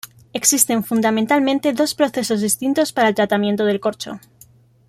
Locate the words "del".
3.65-3.79